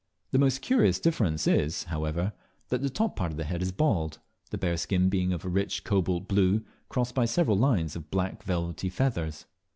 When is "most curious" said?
0.39-0.99